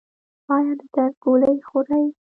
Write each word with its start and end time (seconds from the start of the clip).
ایا 0.55 0.73
د 0.79 0.81
درد 0.93 1.15
ګولۍ 1.23 1.57
خورئ؟ 1.67 2.05